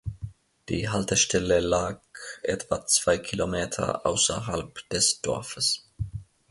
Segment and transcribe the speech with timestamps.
[0.69, 1.99] Die Haltestelle lag
[2.41, 5.87] etwa zwei Kilometer außerhalb des Dorfes.